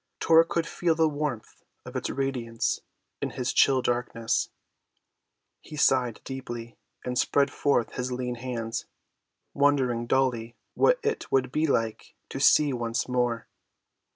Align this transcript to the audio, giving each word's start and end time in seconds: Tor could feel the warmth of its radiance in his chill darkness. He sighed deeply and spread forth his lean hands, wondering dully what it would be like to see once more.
Tor 0.19 0.43
could 0.43 0.65
feel 0.65 0.95
the 0.95 1.07
warmth 1.07 1.61
of 1.85 1.95
its 1.95 2.09
radiance 2.09 2.81
in 3.21 3.29
his 3.29 3.53
chill 3.53 3.83
darkness. 3.83 4.49
He 5.61 5.75
sighed 5.75 6.21
deeply 6.23 6.75
and 7.05 7.19
spread 7.19 7.51
forth 7.51 7.91
his 7.93 8.11
lean 8.11 8.33
hands, 8.33 8.87
wondering 9.53 10.07
dully 10.07 10.55
what 10.73 10.97
it 11.03 11.31
would 11.31 11.51
be 11.51 11.67
like 11.67 12.15
to 12.29 12.39
see 12.39 12.73
once 12.73 13.07
more. 13.07 13.47